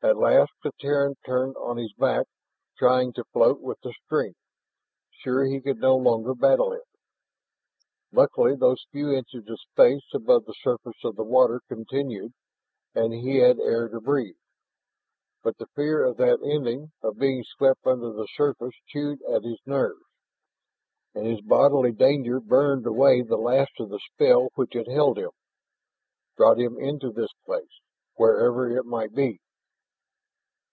At 0.00 0.16
last 0.16 0.52
the 0.62 0.70
Terran 0.78 1.16
turned 1.26 1.56
on 1.56 1.76
his 1.76 1.92
back, 1.94 2.26
trying 2.78 3.12
to 3.14 3.24
float 3.32 3.58
with 3.60 3.80
the 3.80 3.92
stream, 4.04 4.34
sure 5.10 5.44
he 5.44 5.60
could 5.60 5.80
no 5.80 5.96
longer 5.96 6.36
battle 6.36 6.72
it. 6.72 6.84
Luckily 8.12 8.54
those 8.54 8.86
few 8.92 9.10
inches 9.10 9.48
of 9.48 9.58
space 9.58 10.04
above 10.14 10.44
the 10.44 10.54
surface 10.62 11.02
of 11.02 11.16
the 11.16 11.24
water 11.24 11.62
continued, 11.68 12.32
and 12.94 13.12
he 13.12 13.38
had 13.38 13.58
air 13.58 13.88
to 13.88 14.00
breathe. 14.00 14.36
But 15.42 15.58
the 15.58 15.66
fear 15.74 16.04
of 16.04 16.16
that 16.18 16.44
ending, 16.44 16.92
of 17.02 17.18
being 17.18 17.42
swept 17.42 17.84
under 17.84 18.12
the 18.12 18.28
surface, 18.36 18.76
chewed 18.86 19.20
at 19.22 19.42
his 19.42 19.58
nerves. 19.66 20.04
And 21.12 21.26
his 21.26 21.40
bodily 21.40 21.90
danger 21.92 22.38
burned 22.38 22.86
away 22.86 23.22
the 23.22 23.36
last 23.36 23.72
of 23.80 23.88
the 23.88 23.98
spell 24.12 24.50
which 24.54 24.74
had 24.74 24.86
held 24.86 25.18
him, 25.18 25.32
brought 26.36 26.60
him 26.60 26.78
into 26.78 27.10
this 27.10 27.32
place, 27.44 27.80
wherever 28.14 28.70
it 28.70 28.86
might 28.86 29.12
be. 29.12 29.40